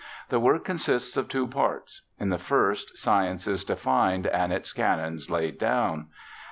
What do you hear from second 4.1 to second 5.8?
and its canons laid